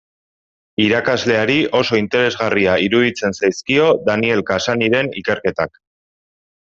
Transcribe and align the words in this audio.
Irakasleari 0.83 1.57
oso 1.81 1.99
interesgarria 2.03 2.77
iruditzen 2.87 3.37
zaizkio 3.41 3.91
Daniel 4.11 4.41
Cassanyren 4.51 5.13
ikerketak. 5.23 5.83